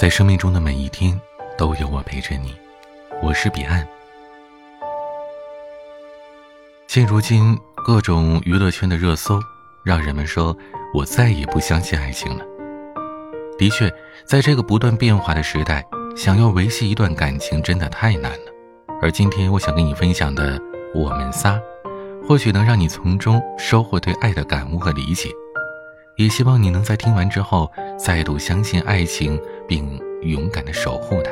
[0.00, 1.20] 在生命中的每一天，
[1.58, 2.56] 都有我陪着你。
[3.22, 3.86] 我是彼岸。
[6.86, 9.38] 现如今，各种娱乐圈的热搜，
[9.84, 10.56] 让人们说
[10.94, 12.42] 我再也不相信爱情了。
[13.58, 13.92] 的确，
[14.24, 15.86] 在这个不断变化的时代，
[16.16, 18.52] 想要维系一段感情真的太难了。
[19.02, 20.58] 而今天，我想跟你分享的
[20.94, 21.60] 《我们仨》，
[22.26, 25.28] 或许能让你从中收获对爱的感悟和理解。
[26.20, 31.30] 也希望你能在听完之后再度相信爱情，并勇敢的守护它。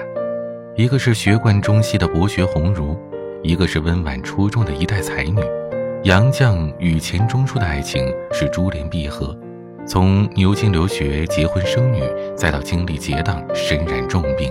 [0.77, 2.99] 一个是学贯中西的博学鸿儒，
[3.43, 5.43] 一个是温婉出众的一代才女。
[6.05, 9.39] 杨绛与钱钟书的爱情是珠联璧合，
[9.87, 12.03] 从牛津留学、结婚生女，
[12.35, 14.51] 再到经历结党、身染重病，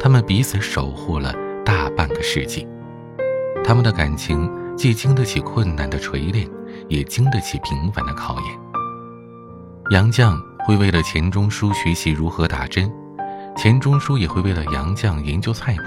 [0.00, 1.34] 他们彼此守护了
[1.66, 2.66] 大半个世纪。
[3.62, 6.48] 他们的感情既经得起困难的锤炼，
[6.88, 8.65] 也经得起平凡的考验。
[9.90, 12.92] 杨绛会为了钱钟书学习如何打针，
[13.56, 15.82] 钱钟书也会为了杨绛研究菜谱。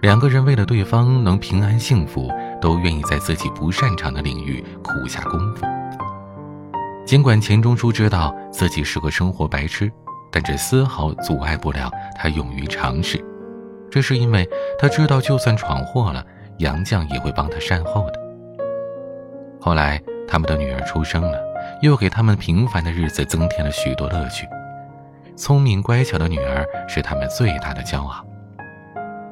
[0.00, 2.30] 两个人为了对方能平安幸福，
[2.62, 5.66] 都愿意在自己不擅长的领域苦下功夫。
[7.04, 9.92] 尽管钱钟书知道自己是个生活白痴，
[10.32, 13.22] 但这丝毫阻碍不了他勇于尝试。
[13.90, 14.48] 这是因为
[14.78, 16.24] 他知道，就算闯祸了，
[16.56, 18.14] 杨绛也会帮他善后的。
[19.60, 21.38] 后来，他们的女儿出生了。
[21.80, 24.46] 又给他们平凡的日子增添了许多乐趣。
[25.36, 28.24] 聪明乖巧的女儿是他们最大的骄傲。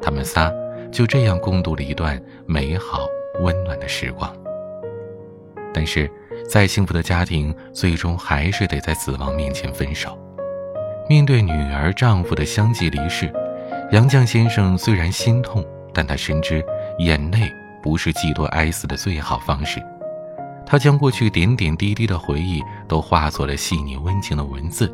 [0.00, 0.53] 他们仨
[0.91, 3.06] 就这样共度了一段美好
[3.41, 4.34] 温暖的时光。
[5.72, 6.10] 但是，
[6.48, 10.19] 再幸福的家庭，最终还是得在死亡面前分手。
[11.08, 13.33] 面对女儿丈夫的相继离世，
[13.91, 16.62] 杨绛先生虽然心痛，但他深知
[16.98, 17.50] 眼泪
[17.83, 19.83] 不是寄托哀思的最好方式。
[20.73, 24.91] 他将过去点点滴滴的回忆都化作了细腻温情的文字，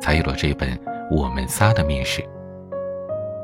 [0.00, 0.74] 才有了这本
[1.10, 2.24] 《我们仨》的面世。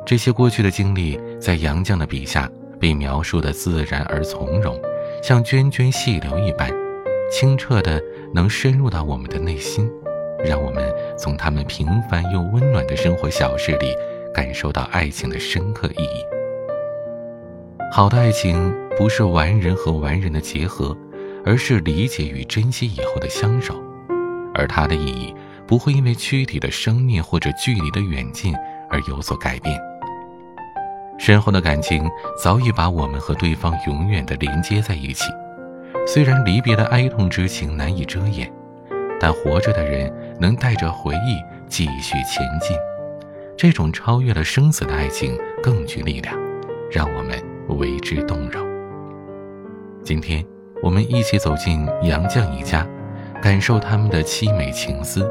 [0.07, 4.81] 这些过去的经历，在杨绛的笔下被描述的自然而从容，
[5.23, 6.73] 像涓涓细流一般，
[7.31, 8.03] 清澈的
[8.33, 9.87] 能深入到我们的内心，
[10.43, 13.95] 让我们从他们平凡又温暖的生活小事里，
[14.33, 16.25] 感受到爱情的深刻意义。
[17.93, 20.97] 好的爱情不是完人和完人的结合。
[21.45, 23.75] 而是理解与珍惜以后的相守，
[24.55, 25.35] 而它的意义
[25.67, 28.55] 不会因为躯体的生灭或者距离的远近
[28.89, 29.79] 而有所改变。
[31.19, 32.11] 深厚的感情
[32.43, 35.25] 早已把我们和对方永远的连接在一起，
[36.07, 38.51] 虽然离别的哀痛之情难以遮掩，
[39.21, 41.39] 但活着的人能带着回忆
[41.69, 42.77] 继续前进。
[43.57, 46.37] 这种超越了生死的爱情更具力量，
[46.91, 47.41] 让我们
[47.79, 48.67] 为之动容。
[50.03, 50.54] 今天。
[50.85, 52.87] 我们一起走进杨绛一家，
[53.41, 55.27] 感受他们的凄美情思。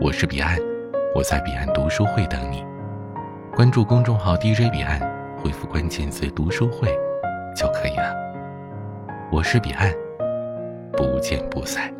[0.00, 0.56] 我是彼岸，
[1.14, 2.64] 我在彼岸读书会等你。
[3.54, 4.98] 关注公众号 DJ 彼岸，
[5.36, 6.88] 回复关键词“读书会”
[7.54, 8.14] 就可以了。
[9.30, 9.92] 我是彼岸，
[10.92, 11.92] 不见不散。